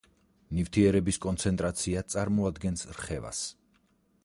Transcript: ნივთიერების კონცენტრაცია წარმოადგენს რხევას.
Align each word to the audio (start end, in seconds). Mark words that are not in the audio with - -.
ნივთიერების 0.59 1.19
კონცენტრაცია 1.25 2.03
წარმოადგენს 2.15 2.87
რხევას. 2.95 3.43